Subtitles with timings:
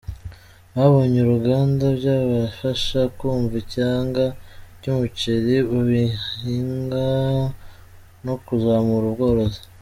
[0.75, 4.23] Babonye uruganda byabafasha kumva icyanga
[4.81, 7.05] cy’umuceri bahinga
[8.25, 9.61] no kuzamura ubworozi.